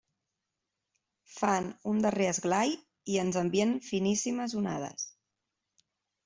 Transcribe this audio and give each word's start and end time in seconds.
Fan 1.33 1.67
un 1.91 1.99
darrer 2.05 2.29
esglai 2.29 2.73
i 3.13 3.19
ens 3.25 3.39
envien 3.43 3.75
finíssimes 3.91 4.57
onades. 4.63 5.07